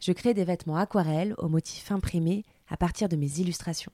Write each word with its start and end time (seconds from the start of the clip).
Je 0.00 0.12
crée 0.12 0.32
des 0.32 0.44
vêtements 0.44 0.78
aquarelles 0.78 1.34
aux 1.36 1.48
motifs 1.48 1.92
imprimés 1.92 2.44
à 2.68 2.78
partir 2.78 3.08
de 3.10 3.16
mes 3.16 3.38
illustrations. 3.38 3.92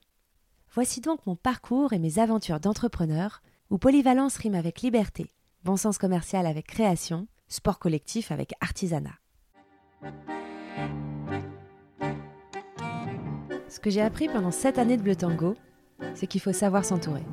Voici 0.72 1.00
donc 1.00 1.26
mon 1.26 1.34
parcours 1.34 1.92
et 1.92 1.98
mes 1.98 2.20
aventures 2.20 2.60
d'entrepreneur, 2.60 3.42
où 3.70 3.78
polyvalence 3.78 4.36
rime 4.36 4.54
avec 4.54 4.82
liberté, 4.82 5.32
bon 5.64 5.76
sens 5.76 5.98
commercial 5.98 6.46
avec 6.46 6.68
création, 6.68 7.26
sport 7.48 7.80
collectif 7.80 8.30
avec 8.30 8.52
artisanat. 8.60 9.18
Ce 13.68 13.80
que 13.80 13.90
j'ai 13.90 14.02
appris 14.02 14.28
pendant 14.28 14.52
cette 14.52 14.78
année 14.78 14.96
de 14.96 15.02
Bleu 15.02 15.16
Tango, 15.16 15.56
c'est 16.14 16.28
qu'il 16.28 16.40
faut 16.40 16.52
savoir 16.52 16.84
s'entourer. 16.84 17.24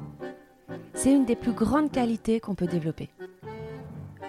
C'est 0.95 1.13
une 1.13 1.25
des 1.25 1.35
plus 1.35 1.53
grandes 1.53 1.91
qualités 1.91 2.39
qu'on 2.39 2.55
peut 2.55 2.65
développer. 2.65 3.09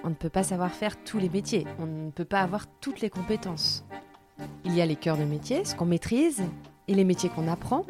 On 0.02 0.10
ne 0.10 0.14
peut 0.14 0.28
pas 0.28 0.42
savoir 0.42 0.70
faire 0.70 1.02
tous 1.02 1.18
les 1.18 1.30
métiers, 1.30 1.66
on 1.78 1.86
ne 1.86 2.10
peut 2.10 2.26
pas 2.26 2.40
avoir 2.40 2.66
toutes 2.80 3.00
les 3.00 3.08
compétences. 3.08 3.86
Il 4.74 4.78
y 4.78 4.82
a 4.82 4.86
les 4.86 4.96
cœurs 4.96 5.16
de 5.16 5.22
métier, 5.22 5.64
ce 5.64 5.76
qu'on 5.76 5.84
maîtrise, 5.84 6.42
et 6.88 6.94
les 6.96 7.04
métiers 7.04 7.28
qu'on 7.28 7.46
apprend, 7.46 7.86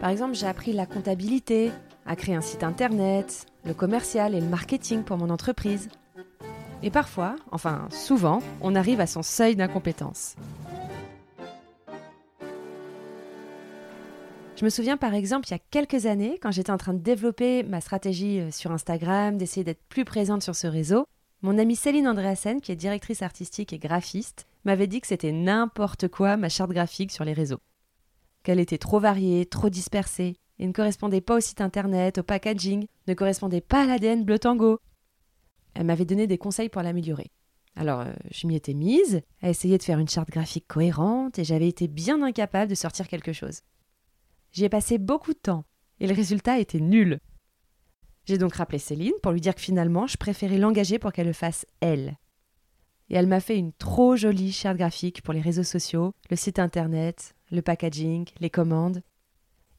par 0.00 0.08
exemple, 0.08 0.34
j'ai 0.34 0.46
appris 0.46 0.72
la 0.72 0.86
comptabilité, 0.86 1.70
à 2.06 2.16
créer 2.16 2.34
un 2.34 2.40
site 2.40 2.64
internet, 2.64 3.44
le 3.66 3.74
commercial 3.74 4.34
et 4.34 4.40
le 4.40 4.46
marketing 4.46 5.02
pour 5.02 5.18
mon 5.18 5.28
entreprise. 5.28 5.90
Et 6.82 6.88
parfois, 6.88 7.36
enfin 7.52 7.86
souvent, 7.90 8.38
on 8.62 8.74
arrive 8.76 8.98
à 9.00 9.06
son 9.06 9.22
seuil 9.22 9.56
d'incompétence. 9.56 10.36
Je 14.56 14.64
me 14.64 14.70
souviens 14.70 14.96
par 14.96 15.12
exemple 15.12 15.48
il 15.48 15.50
y 15.50 15.54
a 15.54 15.60
quelques 15.70 16.06
années, 16.06 16.38
quand 16.40 16.50
j'étais 16.50 16.72
en 16.72 16.78
train 16.78 16.94
de 16.94 16.98
développer 16.98 17.62
ma 17.62 17.82
stratégie 17.82 18.40
euh, 18.40 18.50
sur 18.50 18.72
Instagram, 18.72 19.36
d'essayer 19.36 19.64
d'être 19.64 19.82
plus 19.90 20.06
présente 20.06 20.42
sur 20.42 20.56
ce 20.56 20.66
réseau, 20.66 21.04
mon 21.42 21.58
amie 21.58 21.76
Céline 21.76 22.08
Andréassen, 22.08 22.62
qui 22.62 22.72
est 22.72 22.76
directrice 22.76 23.20
artistique 23.20 23.74
et 23.74 23.78
graphiste, 23.78 24.46
m'avait 24.64 24.86
dit 24.86 25.00
que 25.00 25.06
c'était 25.06 25.32
n'importe 25.32 26.08
quoi 26.08 26.36
ma 26.36 26.48
charte 26.48 26.72
graphique 26.72 27.12
sur 27.12 27.24
les 27.24 27.32
réseaux 27.32 27.60
qu'elle 28.42 28.60
était 28.60 28.78
trop 28.78 28.98
variée, 28.98 29.46
trop 29.46 29.68
dispersée, 29.68 30.36
et 30.58 30.66
ne 30.66 30.72
correspondait 30.72 31.20
pas 31.20 31.36
au 31.36 31.40
site 31.40 31.60
internet, 31.60 32.18
au 32.18 32.22
packaging, 32.22 32.86
ne 33.06 33.14
correspondait 33.14 33.60
pas 33.60 33.82
à 33.82 33.86
l'ADN 33.86 34.24
bleu 34.24 34.38
tango. 34.38 34.78
Elle 35.74 35.86
m'avait 35.86 36.04
donné 36.04 36.26
des 36.26 36.38
conseils 36.38 36.68
pour 36.68 36.82
l'améliorer. 36.82 37.30
Alors, 37.76 38.00
euh, 38.00 38.12
je 38.30 38.46
m'y 38.46 38.56
étais 38.56 38.74
mise, 38.74 39.22
à 39.42 39.48
essayer 39.48 39.78
de 39.78 39.82
faire 39.82 39.98
une 39.98 40.08
charte 40.08 40.30
graphique 40.30 40.66
cohérente, 40.66 41.38
et 41.38 41.44
j'avais 41.44 41.68
été 41.68 41.88
bien 41.88 42.22
incapable 42.22 42.70
de 42.70 42.74
sortir 42.74 43.08
quelque 43.08 43.32
chose. 43.32 43.60
J'y 44.52 44.64
ai 44.64 44.68
passé 44.68 44.98
beaucoup 44.98 45.32
de 45.32 45.38
temps, 45.38 45.64
et 46.00 46.06
le 46.06 46.14
résultat 46.14 46.58
était 46.58 46.80
nul. 46.80 47.20
J'ai 48.26 48.36
donc 48.36 48.54
rappelé 48.54 48.78
Céline 48.78 49.12
pour 49.22 49.32
lui 49.32 49.40
dire 49.40 49.54
que 49.54 49.60
finalement, 49.60 50.06
je 50.06 50.16
préférais 50.16 50.58
l'engager 50.58 50.98
pour 50.98 51.12
qu'elle 51.12 51.26
le 51.26 51.32
fasse 51.32 51.64
elle. 51.80 52.18
Et 53.10 53.16
elle 53.16 53.26
m'a 53.26 53.40
fait 53.40 53.58
une 53.58 53.72
trop 53.72 54.14
jolie 54.14 54.52
charte 54.52 54.78
graphique 54.78 55.22
pour 55.22 55.34
les 55.34 55.40
réseaux 55.40 55.64
sociaux, 55.64 56.12
le 56.30 56.36
site 56.36 56.60
internet, 56.60 57.34
le 57.50 57.60
packaging, 57.60 58.26
les 58.38 58.50
commandes. 58.50 59.02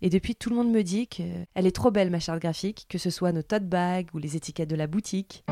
Et 0.01 0.09
depuis, 0.09 0.35
tout 0.35 0.49
le 0.49 0.57
monde 0.57 0.71
me 0.71 0.81
dit 0.81 1.07
qu'elle 1.07 1.47
est 1.55 1.75
trop 1.75 1.91
belle, 1.91 2.09
ma 2.09 2.19
charte 2.19 2.41
graphique, 2.41 2.87
que 2.89 2.97
ce 2.97 3.09
soit 3.09 3.31
nos 3.31 3.41
tote 3.41 3.70
bags 3.70 4.09
ou 4.14 4.17
les 4.17 4.36
étiquettes 4.36 4.70
de 4.70 4.75
la 4.75 4.87
boutique. 4.87 5.45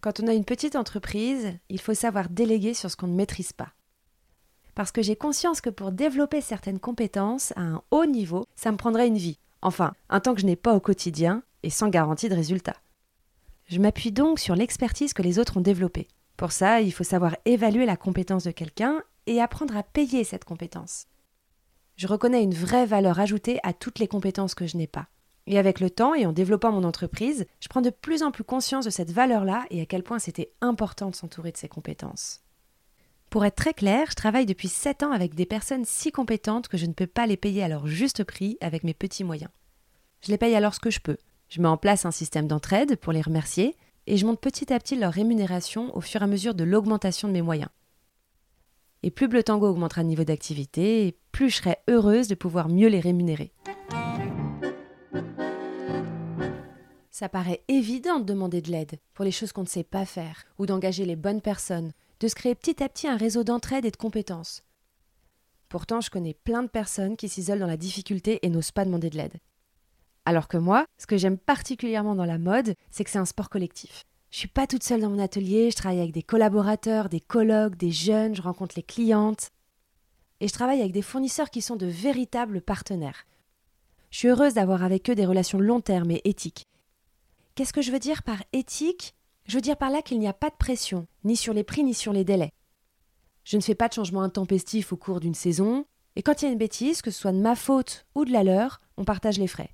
Quand 0.00 0.18
on 0.20 0.26
a 0.26 0.34
une 0.34 0.44
petite 0.44 0.74
entreprise, 0.74 1.52
il 1.68 1.80
faut 1.80 1.94
savoir 1.94 2.28
déléguer 2.28 2.74
sur 2.74 2.90
ce 2.90 2.96
qu'on 2.96 3.06
ne 3.06 3.14
maîtrise 3.14 3.52
pas. 3.52 3.68
Parce 4.74 4.90
que 4.90 5.00
j'ai 5.02 5.14
conscience 5.14 5.60
que 5.60 5.70
pour 5.70 5.92
développer 5.92 6.40
certaines 6.40 6.80
compétences 6.80 7.52
à 7.54 7.60
un 7.60 7.82
haut 7.92 8.06
niveau, 8.06 8.46
ça 8.56 8.72
me 8.72 8.76
prendrait 8.76 9.06
une 9.06 9.16
vie. 9.16 9.38
Enfin, 9.60 9.92
un 10.08 10.18
temps 10.18 10.34
que 10.34 10.40
je 10.40 10.46
n'ai 10.46 10.56
pas 10.56 10.74
au 10.74 10.80
quotidien 10.80 11.44
et 11.62 11.70
sans 11.70 11.88
garantie 11.88 12.28
de 12.28 12.34
résultat. 12.34 12.81
Je 13.66 13.78
m'appuie 13.78 14.12
donc 14.12 14.38
sur 14.38 14.54
l'expertise 14.54 15.12
que 15.12 15.22
les 15.22 15.38
autres 15.38 15.56
ont 15.56 15.62
développée. 15.62 16.08
Pour 16.36 16.52
ça, 16.52 16.80
il 16.80 16.92
faut 16.92 17.04
savoir 17.04 17.36
évaluer 17.44 17.86
la 17.86 17.96
compétence 17.96 18.44
de 18.44 18.50
quelqu'un 18.50 19.02
et 19.26 19.40
apprendre 19.40 19.76
à 19.76 19.82
payer 19.82 20.24
cette 20.24 20.44
compétence. 20.44 21.06
Je 21.96 22.06
reconnais 22.06 22.42
une 22.42 22.54
vraie 22.54 22.86
valeur 22.86 23.20
ajoutée 23.20 23.60
à 23.62 23.72
toutes 23.72 23.98
les 23.98 24.08
compétences 24.08 24.54
que 24.54 24.66
je 24.66 24.76
n'ai 24.76 24.86
pas. 24.86 25.06
Et 25.46 25.58
avec 25.58 25.80
le 25.80 25.90
temps 25.90 26.14
et 26.14 26.26
en 26.26 26.32
développant 26.32 26.72
mon 26.72 26.84
entreprise, 26.84 27.46
je 27.60 27.68
prends 27.68 27.80
de 27.80 27.90
plus 27.90 28.22
en 28.22 28.30
plus 28.30 28.44
conscience 28.44 28.84
de 28.84 28.90
cette 28.90 29.10
valeur-là 29.10 29.64
et 29.70 29.80
à 29.80 29.86
quel 29.86 30.02
point 30.02 30.18
c'était 30.18 30.52
important 30.60 31.10
de 31.10 31.16
s'entourer 31.16 31.52
de 31.52 31.56
ces 31.56 31.68
compétences. 31.68 32.40
Pour 33.30 33.44
être 33.44 33.56
très 33.56 33.74
clair, 33.74 34.08
je 34.10 34.14
travaille 34.14 34.46
depuis 34.46 34.68
7 34.68 35.02
ans 35.04 35.10
avec 35.10 35.34
des 35.34 35.46
personnes 35.46 35.84
si 35.84 36.12
compétentes 36.12 36.68
que 36.68 36.76
je 36.76 36.86
ne 36.86 36.92
peux 36.92 37.06
pas 37.06 37.26
les 37.26 37.36
payer 37.36 37.62
à 37.62 37.68
leur 37.68 37.86
juste 37.86 38.24
prix 38.24 38.58
avec 38.60 38.84
mes 38.84 38.94
petits 38.94 39.24
moyens. 39.24 39.50
Je 40.20 40.30
les 40.30 40.38
paye 40.38 40.54
alors 40.54 40.74
ce 40.74 40.80
que 40.80 40.90
je 40.90 41.00
peux. 41.00 41.16
Je 41.52 41.60
mets 41.60 41.68
en 41.68 41.76
place 41.76 42.06
un 42.06 42.10
système 42.10 42.48
d'entraide 42.48 42.96
pour 42.96 43.12
les 43.12 43.20
remercier, 43.20 43.76
et 44.06 44.16
je 44.16 44.24
monte 44.24 44.40
petit 44.40 44.72
à 44.72 44.78
petit 44.78 44.96
leur 44.96 45.12
rémunération 45.12 45.94
au 45.94 46.00
fur 46.00 46.22
et 46.22 46.24
à 46.24 46.26
mesure 46.26 46.54
de 46.54 46.64
l'augmentation 46.64 47.28
de 47.28 47.34
mes 47.34 47.42
moyens. 47.42 47.68
Et 49.02 49.10
plus 49.10 49.28
Bleu 49.28 49.42
Tango 49.42 49.68
augmentera 49.68 50.00
le 50.00 50.08
niveau 50.08 50.24
d'activité, 50.24 51.14
plus 51.30 51.50
je 51.50 51.56
serai 51.56 51.76
heureuse 51.90 52.26
de 52.26 52.34
pouvoir 52.34 52.70
mieux 52.70 52.88
les 52.88 53.00
rémunérer. 53.00 53.52
Ça 57.10 57.28
paraît 57.28 57.62
évident 57.68 58.18
de 58.18 58.24
demander 58.24 58.62
de 58.62 58.70
l'aide 58.70 58.98
pour 59.12 59.26
les 59.26 59.30
choses 59.30 59.52
qu'on 59.52 59.60
ne 59.60 59.66
sait 59.66 59.84
pas 59.84 60.06
faire, 60.06 60.46
ou 60.58 60.64
d'engager 60.64 61.04
les 61.04 61.16
bonnes 61.16 61.42
personnes, 61.42 61.92
de 62.20 62.28
se 62.28 62.34
créer 62.34 62.54
petit 62.54 62.82
à 62.82 62.88
petit 62.88 63.08
un 63.08 63.18
réseau 63.18 63.44
d'entraide 63.44 63.84
et 63.84 63.90
de 63.90 63.96
compétences. 63.98 64.64
Pourtant, 65.68 66.00
je 66.00 66.08
connais 66.08 66.32
plein 66.32 66.62
de 66.62 66.70
personnes 66.70 67.18
qui 67.18 67.28
s'isolent 67.28 67.60
dans 67.60 67.66
la 67.66 67.76
difficulté 67.76 68.38
et 68.40 68.48
n'osent 68.48 68.70
pas 68.70 68.86
demander 68.86 69.10
de 69.10 69.18
l'aide. 69.18 69.38
Alors 70.24 70.48
que 70.48 70.56
moi, 70.56 70.86
ce 70.98 71.06
que 71.06 71.16
j'aime 71.16 71.38
particulièrement 71.38 72.14
dans 72.14 72.24
la 72.24 72.38
mode, 72.38 72.74
c'est 72.90 73.04
que 73.04 73.10
c'est 73.10 73.18
un 73.18 73.24
sport 73.24 73.50
collectif. 73.50 74.04
Je 74.30 74.38
suis 74.38 74.48
pas 74.48 74.66
toute 74.66 74.82
seule 74.82 75.00
dans 75.00 75.10
mon 75.10 75.18
atelier, 75.18 75.70
je 75.70 75.76
travaille 75.76 76.00
avec 76.00 76.12
des 76.12 76.22
collaborateurs, 76.22 77.08
des 77.08 77.20
colloques, 77.20 77.76
des 77.76 77.90
jeunes, 77.90 78.34
je 78.34 78.42
rencontre 78.42 78.74
les 78.76 78.82
clientes. 78.82 79.50
Et 80.40 80.48
je 80.48 80.52
travaille 80.52 80.80
avec 80.80 80.92
des 80.92 81.02
fournisseurs 81.02 81.50
qui 81.50 81.60
sont 81.60 81.76
de 81.76 81.86
véritables 81.86 82.62
partenaires. 82.62 83.26
Je 84.10 84.18
suis 84.18 84.28
heureuse 84.28 84.54
d'avoir 84.54 84.84
avec 84.84 85.10
eux 85.10 85.14
des 85.14 85.26
relations 85.26 85.58
long 85.58 85.80
terme 85.80 86.10
et 86.12 86.22
éthiques. 86.24 86.66
Qu'est-ce 87.54 87.72
que 87.72 87.82
je 87.82 87.92
veux 87.92 87.98
dire 87.98 88.22
par 88.22 88.42
éthique? 88.52 89.14
Je 89.46 89.56
veux 89.56 89.60
dire 89.60 89.76
par 89.76 89.90
là 89.90 90.02
qu'il 90.02 90.18
n'y 90.18 90.28
a 90.28 90.32
pas 90.32 90.50
de 90.50 90.56
pression, 90.56 91.06
ni 91.24 91.36
sur 91.36 91.52
les 91.52 91.64
prix 91.64 91.84
ni 91.84 91.94
sur 91.94 92.12
les 92.12 92.24
délais. 92.24 92.52
Je 93.44 93.56
ne 93.56 93.62
fais 93.62 93.74
pas 93.74 93.88
de 93.88 93.94
changement 93.94 94.22
intempestif 94.22 94.92
au 94.92 94.96
cours 94.96 95.20
d'une 95.20 95.34
saison, 95.34 95.84
et 96.16 96.22
quand 96.22 96.40
il 96.40 96.44
y 96.46 96.48
a 96.48 96.52
une 96.52 96.58
bêtise, 96.58 97.02
que 97.02 97.10
ce 97.10 97.20
soit 97.20 97.32
de 97.32 97.40
ma 97.40 97.56
faute 97.56 98.06
ou 98.14 98.24
de 98.24 98.32
la 98.32 98.44
leur, 98.44 98.80
on 98.96 99.04
partage 99.04 99.38
les 99.38 99.48
frais. 99.48 99.70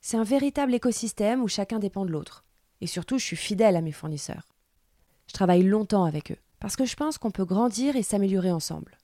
C'est 0.00 0.16
un 0.16 0.24
véritable 0.24 0.74
écosystème 0.74 1.42
où 1.42 1.48
chacun 1.48 1.78
dépend 1.78 2.06
de 2.06 2.10
l'autre. 2.10 2.44
Et 2.80 2.86
surtout, 2.86 3.18
je 3.18 3.24
suis 3.24 3.36
fidèle 3.36 3.76
à 3.76 3.82
mes 3.82 3.92
fournisseurs. 3.92 4.48
Je 5.26 5.34
travaille 5.34 5.62
longtemps 5.62 6.04
avec 6.04 6.32
eux, 6.32 6.38
parce 6.58 6.74
que 6.74 6.86
je 6.86 6.96
pense 6.96 7.18
qu'on 7.18 7.30
peut 7.30 7.44
grandir 7.44 7.96
et 7.96 8.02
s'améliorer 8.02 8.50
ensemble. 8.50 8.96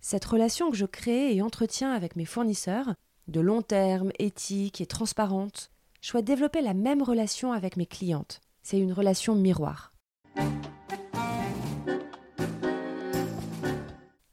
Cette 0.00 0.24
relation 0.24 0.70
que 0.70 0.76
je 0.76 0.86
crée 0.86 1.34
et 1.34 1.42
entretiens 1.42 1.92
avec 1.92 2.16
mes 2.16 2.24
fournisseurs, 2.24 2.94
de 3.26 3.40
long 3.40 3.60
terme, 3.60 4.10
éthique 4.18 4.80
et 4.80 4.86
transparente, 4.86 5.70
je 6.00 6.08
souhaite 6.08 6.24
développer 6.24 6.62
la 6.62 6.72
même 6.72 7.02
relation 7.02 7.52
avec 7.52 7.76
mes 7.76 7.86
clientes. 7.86 8.40
C'est 8.62 8.78
une 8.78 8.92
relation 8.92 9.34
miroir. 9.34 9.92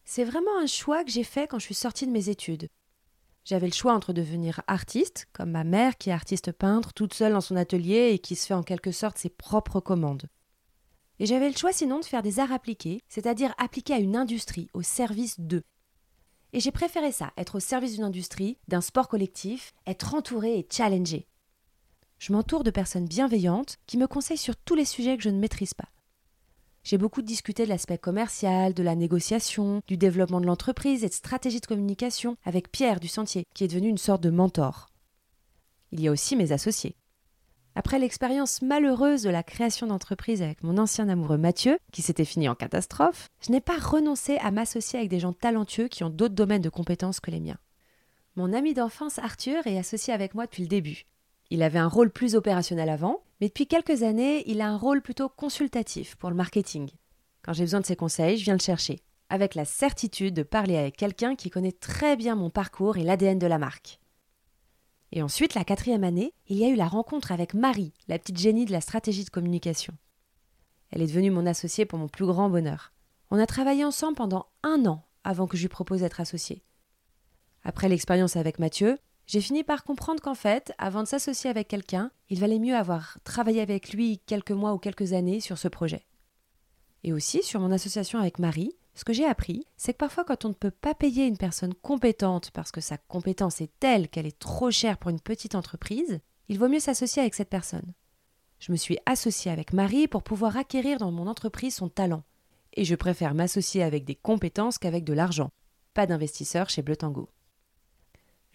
C'est 0.05 0.23
vraiment 0.23 0.57
un 0.61 0.67
choix 0.67 1.03
que 1.03 1.11
j'ai 1.11 1.25
fait 1.25 1.47
quand 1.47 1.59
je 1.59 1.65
suis 1.65 1.75
sortie 1.75 2.07
de 2.07 2.11
mes 2.11 2.29
études, 2.29 2.69
j'avais 3.45 3.67
le 3.67 3.73
choix 3.73 3.93
entre 3.93 4.11
devenir 4.11 4.61
artiste, 4.65 5.27
comme 5.31 5.51
ma 5.51 5.63
mère 5.63 5.97
qui 5.97 6.09
est 6.09 6.13
artiste 6.13 6.51
peintre, 6.51 6.93
toute 6.93 7.13
seule 7.13 7.33
dans 7.33 7.41
son 7.41 7.55
atelier 7.55 8.09
et 8.11 8.19
qui 8.19 8.35
se 8.35 8.47
fait 8.47 8.55
en 8.55 8.63
quelque 8.63 8.91
sorte 8.91 9.19
ses 9.19 9.29
propres 9.29 9.79
commandes. 9.79 10.25
Et 11.19 11.27
j'avais 11.27 11.49
le 11.49 11.55
choix 11.55 11.71
sinon 11.71 11.99
de 11.99 12.05
faire 12.05 12.23
des 12.23 12.39
arts 12.39 12.51
appliqués, 12.51 13.01
c'est-à-dire 13.07 13.53
appliqués 13.59 13.93
à 13.93 13.99
une 13.99 14.17
industrie, 14.17 14.67
au 14.73 14.81
service 14.81 15.39
d'eux. 15.39 15.63
Et 16.53 16.59
j'ai 16.59 16.71
préféré 16.71 17.11
ça, 17.11 17.31
être 17.37 17.55
au 17.55 17.59
service 17.59 17.93
d'une 17.93 18.03
industrie, 18.03 18.57
d'un 18.67 18.81
sport 18.81 19.07
collectif, 19.07 19.73
être 19.85 20.15
entouré 20.15 20.57
et 20.57 20.67
challengé. 20.69 21.27
Je 22.17 22.33
m'entoure 22.33 22.63
de 22.63 22.71
personnes 22.71 23.07
bienveillantes 23.07 23.77
qui 23.85 23.97
me 23.97 24.07
conseillent 24.07 24.37
sur 24.37 24.55
tous 24.55 24.75
les 24.75 24.85
sujets 24.85 25.17
que 25.17 25.23
je 25.23 25.29
ne 25.29 25.39
maîtrise 25.39 25.73
pas. 25.73 25.89
J'ai 26.85 26.99
beaucoup 26.99 27.23
discuté 27.23 27.63
de 27.63 27.69
l'aspect 27.69 27.97
commercial, 27.97 28.75
de 28.75 28.83
la 28.83 28.93
négociation, 28.93 29.81
du 29.87 29.97
développement 29.97 30.39
de 30.39 30.45
l'entreprise 30.45 31.03
et 31.03 31.09
de 31.09 31.13
stratégie 31.13 31.59
de 31.59 31.65
communication 31.65 32.37
avec 32.45 32.71
Pierre 32.71 32.99
du 32.99 33.07
Sentier, 33.07 33.43
qui 33.55 33.63
est 33.63 33.67
devenu 33.67 33.89
une 33.89 33.97
sorte 33.97 34.21
de 34.21 34.29
mentor. 34.29 34.91
Il 35.91 35.99
y 35.99 36.07
a 36.07 36.11
aussi 36.11 36.35
mes 36.35 36.51
associés. 36.51 36.95
Après 37.73 37.97
l'expérience 37.97 38.61
malheureuse 38.61 39.23
de 39.23 39.31
la 39.31 39.41
création 39.41 39.87
d'entreprise 39.87 40.43
avec 40.43 40.61
mon 40.61 40.77
ancien 40.77 41.09
amoureux 41.09 41.39
Mathieu, 41.39 41.79
qui 41.91 42.03
s'était 42.03 42.23
fini 42.23 42.47
en 42.47 42.53
catastrophe, 42.53 43.29
je 43.41 43.51
n'ai 43.51 43.61
pas 43.61 43.79
renoncé 43.79 44.37
à 44.37 44.51
m'associer 44.51 44.99
avec 44.99 45.09
des 45.09 45.19
gens 45.19 45.33
talentueux 45.33 45.87
qui 45.87 46.03
ont 46.03 46.11
d'autres 46.11 46.35
domaines 46.35 46.61
de 46.61 46.69
compétences 46.69 47.19
que 47.19 47.31
les 47.31 47.39
miens. 47.39 47.57
Mon 48.35 48.53
ami 48.53 48.75
d'enfance 48.75 49.17
Arthur 49.17 49.65
est 49.65 49.79
associé 49.79 50.13
avec 50.13 50.35
moi 50.35 50.45
depuis 50.45 50.61
le 50.61 50.69
début. 50.69 51.07
Il 51.49 51.63
avait 51.63 51.79
un 51.79 51.87
rôle 51.87 52.11
plus 52.11 52.35
opérationnel 52.35 52.89
avant, 52.89 53.23
mais 53.39 53.47
depuis 53.47 53.67
quelques 53.67 54.03
années, 54.03 54.43
il 54.49 54.61
a 54.61 54.69
un 54.69 54.77
rôle 54.77 55.01
plutôt 55.01 55.29
consultatif 55.29 56.15
pour 56.15 56.29
le 56.29 56.35
marketing. 56.35 56.89
Quand 57.43 57.53
j'ai 57.53 57.63
besoin 57.63 57.81
de 57.81 57.85
ses 57.85 57.95
conseils, 57.95 58.37
je 58.37 58.45
viens 58.45 58.55
le 58.55 58.59
chercher, 58.59 59.01
avec 59.29 59.55
la 59.55 59.65
certitude 59.65 60.33
de 60.33 60.43
parler 60.43 60.77
avec 60.77 60.97
quelqu'un 60.97 61.35
qui 61.35 61.49
connaît 61.49 61.71
très 61.71 62.15
bien 62.15 62.35
mon 62.35 62.49
parcours 62.49 62.97
et 62.97 63.03
l'ADN 63.03 63.37
de 63.37 63.47
la 63.47 63.57
marque. 63.57 63.99
Et 65.11 65.21
ensuite, 65.21 65.53
la 65.53 65.63
quatrième 65.63 66.03
année, 66.03 66.33
il 66.47 66.57
y 66.57 66.65
a 66.65 66.69
eu 66.69 66.75
la 66.75 66.87
rencontre 66.87 67.31
avec 67.31 67.53
Marie, 67.53 67.93
la 68.07 68.19
petite 68.19 68.37
génie 68.37 68.65
de 68.65 68.71
la 68.71 68.81
stratégie 68.81 69.23
de 69.23 69.29
communication. 69.29 69.93
Elle 70.89 71.01
est 71.01 71.07
devenue 71.07 71.31
mon 71.31 71.45
associée 71.45 71.85
pour 71.85 71.99
mon 71.99 72.07
plus 72.07 72.25
grand 72.25 72.49
bonheur. 72.49 72.93
On 73.31 73.39
a 73.39 73.45
travaillé 73.45 73.83
ensemble 73.83 74.15
pendant 74.15 74.47
un 74.63 74.85
an 74.85 75.03
avant 75.23 75.47
que 75.47 75.57
je 75.57 75.63
lui 75.63 75.69
propose 75.69 76.01
d'être 76.01 76.21
associée. 76.21 76.63
Après 77.63 77.89
l'expérience 77.89 78.35
avec 78.35 78.59
Mathieu, 78.59 78.97
j'ai 79.27 79.41
fini 79.41 79.63
par 79.63 79.83
comprendre 79.83 80.21
qu'en 80.21 80.35
fait, 80.35 80.73
avant 80.77 81.01
de 81.03 81.07
s'associer 81.07 81.49
avec 81.49 81.67
quelqu'un, 81.67 82.11
il 82.29 82.39
valait 82.39 82.59
mieux 82.59 82.75
avoir 82.75 83.17
travaillé 83.23 83.61
avec 83.61 83.91
lui 83.91 84.19
quelques 84.25 84.51
mois 84.51 84.73
ou 84.73 84.77
quelques 84.77 85.13
années 85.13 85.39
sur 85.39 85.57
ce 85.57 85.67
projet. 85.67 86.05
Et 87.03 87.13
aussi 87.13 87.43
sur 87.43 87.59
mon 87.59 87.71
association 87.71 88.19
avec 88.19 88.39
Marie, 88.39 88.75
ce 88.93 89.03
que 89.03 89.13
j'ai 89.13 89.25
appris, 89.25 89.65
c'est 89.77 89.93
que 89.93 89.97
parfois 89.97 90.23
quand 90.23 90.45
on 90.45 90.49
ne 90.49 90.53
peut 90.53 90.71
pas 90.71 90.93
payer 90.93 91.25
une 91.25 91.37
personne 91.37 91.73
compétente 91.73 92.51
parce 92.51 92.71
que 92.71 92.81
sa 92.81 92.97
compétence 92.97 93.61
est 93.61 93.71
telle 93.79 94.09
qu'elle 94.09 94.25
est 94.25 94.39
trop 94.39 94.71
chère 94.71 94.97
pour 94.97 95.09
une 95.09 95.19
petite 95.19 95.55
entreprise, 95.55 96.19
il 96.47 96.59
vaut 96.59 96.69
mieux 96.69 96.79
s'associer 96.79 97.21
avec 97.21 97.33
cette 97.33 97.49
personne. 97.49 97.93
Je 98.59 98.71
me 98.71 98.77
suis 98.77 98.97
associée 99.05 99.51
avec 99.51 99.73
Marie 99.73 100.07
pour 100.07 100.23
pouvoir 100.23 100.55
acquérir 100.55 100.97
dans 100.97 101.11
mon 101.11 101.27
entreprise 101.27 101.75
son 101.75 101.89
talent. 101.89 102.23
Et 102.73 102.85
je 102.85 102.95
préfère 102.95 103.33
m'associer 103.33 103.83
avec 103.83 104.05
des 104.05 104.15
compétences 104.15 104.77
qu'avec 104.77 105.03
de 105.03 105.13
l'argent. 105.13 105.49
Pas 105.93 106.05
d'investisseur 106.05 106.69
chez 106.69 106.81
Bleu 106.81 106.95
Tango. 106.95 107.29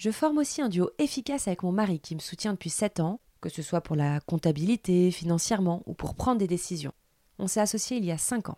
Je 0.01 0.11
forme 0.11 0.39
aussi 0.39 0.63
un 0.63 0.71
duo 0.71 0.89
efficace 0.97 1.47
avec 1.47 1.63
mon 1.63 1.73
mari 1.73 2.01
qui 2.01 2.15
me 2.15 2.21
soutient 2.21 2.55
depuis 2.55 2.71
7 2.71 3.01
ans, 3.01 3.21
que 3.43 3.51
ce 3.51 3.61
soit 3.61 3.83
pour 3.83 3.97
la 3.97 4.21
comptabilité, 4.21 5.11
financièrement 5.11 5.83
ou 5.85 5.93
pour 5.93 6.15
prendre 6.15 6.39
des 6.39 6.47
décisions. 6.47 6.95
On 7.39 7.47
s'est 7.47 7.61
associés 7.61 7.99
il 7.99 8.07
y 8.07 8.11
a 8.11 8.17
5 8.17 8.49
ans. 8.49 8.57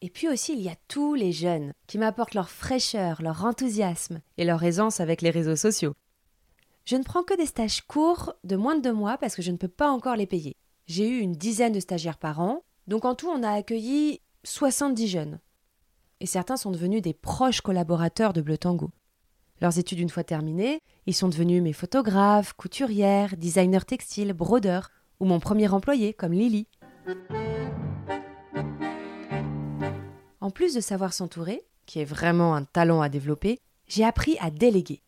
Et 0.00 0.10
puis 0.10 0.28
aussi, 0.28 0.52
il 0.52 0.60
y 0.60 0.68
a 0.68 0.76
tous 0.86 1.14
les 1.14 1.32
jeunes 1.32 1.72
qui 1.88 1.98
m'apportent 1.98 2.34
leur 2.34 2.50
fraîcheur, 2.50 3.20
leur 3.20 3.44
enthousiasme 3.44 4.20
et 4.36 4.44
leur 4.44 4.62
aisance 4.62 5.00
avec 5.00 5.22
les 5.22 5.30
réseaux 5.30 5.56
sociaux. 5.56 5.94
Je 6.84 6.94
ne 6.94 7.02
prends 7.02 7.24
que 7.24 7.36
des 7.36 7.46
stages 7.46 7.80
courts 7.80 8.34
de 8.44 8.54
moins 8.54 8.76
de 8.76 8.82
deux 8.82 8.92
mois 8.92 9.18
parce 9.18 9.34
que 9.34 9.42
je 9.42 9.50
ne 9.50 9.56
peux 9.56 9.66
pas 9.66 9.90
encore 9.90 10.14
les 10.14 10.26
payer. 10.26 10.54
J'ai 10.86 11.08
eu 11.08 11.18
une 11.18 11.34
dizaine 11.34 11.72
de 11.72 11.80
stagiaires 11.80 12.16
par 12.16 12.38
an, 12.38 12.62
donc 12.86 13.06
en 13.06 13.16
tout, 13.16 13.28
on 13.28 13.42
a 13.42 13.50
accueilli 13.50 14.20
70 14.44 15.08
jeunes. 15.08 15.40
Et 16.20 16.26
certains 16.26 16.56
sont 16.56 16.72
devenus 16.72 17.02
des 17.02 17.14
proches 17.14 17.60
collaborateurs 17.60 18.32
de 18.32 18.40
Bleu 18.40 18.58
Tango. 18.58 18.90
Leurs 19.60 19.78
études 19.78 20.00
une 20.00 20.10
fois 20.10 20.24
terminées, 20.24 20.80
ils 21.06 21.14
sont 21.14 21.28
devenus 21.28 21.62
mes 21.62 21.72
photographes, 21.72 22.52
couturières, 22.54 23.36
designers 23.36 23.84
textiles, 23.86 24.32
brodeurs, 24.32 24.90
ou 25.20 25.26
mon 25.26 25.40
premier 25.40 25.68
employé 25.68 26.12
comme 26.14 26.32
Lily. 26.32 26.66
En 30.40 30.50
plus 30.50 30.74
de 30.74 30.80
savoir 30.80 31.12
s'entourer, 31.12 31.64
qui 31.86 32.00
est 32.00 32.04
vraiment 32.04 32.54
un 32.54 32.64
talent 32.64 33.00
à 33.00 33.08
développer, 33.08 33.58
j'ai 33.86 34.04
appris 34.04 34.36
à 34.40 34.50
déléguer. 34.50 35.02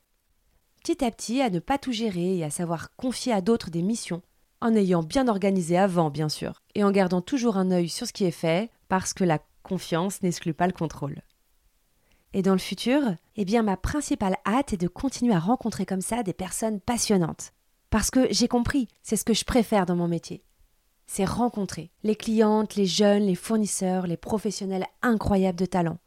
Petit 0.83 1.05
à 1.05 1.11
petit, 1.11 1.43
à 1.43 1.51
ne 1.51 1.59
pas 1.59 1.79
tout 1.79 1.93
gérer 1.93 2.39
et 2.39 2.45
à 2.45 2.51
savoir 2.51 2.95
confier 2.97 3.33
à 3.33 3.41
d'autres 3.41 3.71
des 3.71 3.83
missions, 3.83 4.23
en 4.61 4.75
ayant 4.75 5.03
bien 5.03 5.29
organisé 5.29 5.77
avant, 5.77 6.11
bien 6.11 6.29
sûr, 6.29 6.63
et 6.75 6.85
en 6.85 6.91
gardant 6.91 7.21
toujours 7.21 7.57
un 7.57 7.71
œil 7.71 7.89
sur 7.89 8.07
ce 8.07 8.13
qui 8.13 8.25
est 8.25 8.31
fait, 8.31 8.71
parce 8.89 9.13
que 9.13 9.25
la 9.25 9.39
confiance 9.71 10.23
n'exclut 10.23 10.55
pas 10.55 10.67
le 10.67 10.73
contrôle. 10.73 11.23
Et 12.35 12.43
dans 12.43 12.53
le 12.53 12.59
futur, 12.59 13.01
eh 13.37 13.45
bien 13.45 13.63
ma 13.63 13.77
principale 13.77 14.37
hâte 14.47 14.73
est 14.73 14.81
de 14.81 14.89
continuer 14.89 15.35
à 15.35 15.41
rencontrer 15.41 15.87
comme 15.87 16.03
ça 16.03 16.23
des 16.23 16.33
personnes 16.35 16.81
passionnantes. 16.81 17.53
Parce 17.89 18.11
que 18.11 18.29
j'ai 18.31 18.49
compris, 18.49 18.87
c'est 19.03 19.17
ce 19.17 19.25
que 19.25 19.35
je 19.35 19.45
préfère 19.45 19.87
dans 19.87 19.97
mon 19.97 20.07
métier 20.07 20.45
c'est 21.13 21.25
rencontrer 21.25 21.91
les 22.05 22.15
clientes, 22.15 22.77
les 22.77 22.87
jeunes, 22.87 23.25
les 23.25 23.35
fournisseurs, 23.35 24.07
les 24.07 24.17
professionnels 24.17 24.87
incroyables 25.03 25.59
de 25.59 25.67
talent. 25.67 25.99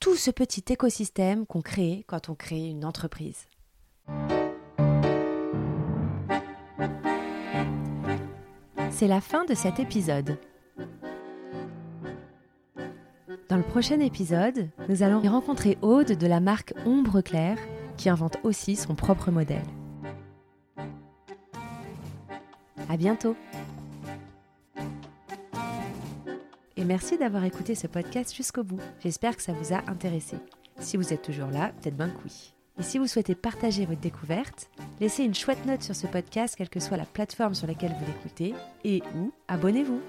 Tout 0.00 0.16
ce 0.16 0.30
petit 0.30 0.64
écosystème 0.72 1.44
qu'on 1.44 1.60
crée 1.60 2.06
quand 2.08 2.30
on 2.30 2.34
crée 2.34 2.66
une 2.66 2.86
entreprise. 2.86 3.44
C'est 8.90 9.06
la 9.06 9.20
fin 9.20 9.44
de 9.44 9.52
cet 9.52 9.80
épisode. 9.80 10.38
Dans 13.48 13.56
le 13.56 13.62
prochain 13.62 14.00
épisode, 14.00 14.68
nous 14.88 15.02
allons 15.02 15.20
rencontrer 15.20 15.78
Aude 15.82 16.12
de 16.12 16.26
la 16.26 16.40
marque 16.40 16.74
Ombre 16.84 17.20
Claire 17.20 17.58
qui 17.96 18.08
invente 18.08 18.36
aussi 18.42 18.76
son 18.76 18.94
propre 18.94 19.30
modèle. 19.30 19.64
À 22.88 22.96
bientôt! 22.96 23.36
et 26.78 26.84
merci 26.84 27.18
d'avoir 27.18 27.42
écouté 27.42 27.74
ce 27.74 27.88
podcast 27.88 28.34
jusqu'au 28.34 28.62
bout. 28.62 28.78
J'espère 29.00 29.36
que 29.36 29.42
ça 29.42 29.52
vous 29.52 29.74
a 29.74 29.82
intéressé. 29.90 30.36
Si 30.78 30.96
vous 30.96 31.12
êtes 31.12 31.22
toujours 31.22 31.50
là, 31.50 31.72
peut-être 31.80 31.96
bien 31.96 32.12
oui. 32.24 32.54
Et 32.78 32.84
si 32.84 32.98
vous 32.98 33.08
souhaitez 33.08 33.34
partager 33.34 33.84
votre 33.84 34.00
découverte, 34.00 34.70
laissez 35.00 35.24
une 35.24 35.34
chouette 35.34 35.66
note 35.66 35.82
sur 35.82 35.96
ce 35.96 36.06
podcast, 36.06 36.54
quelle 36.56 36.68
que 36.68 36.78
soit 36.78 36.96
la 36.96 37.04
plateforme 37.04 37.56
sur 37.56 37.66
laquelle 37.66 37.96
vous 37.98 38.06
l'écoutez, 38.06 38.54
et 38.84 39.02
ou 39.16 39.32
abonnez-vous. 39.48 40.00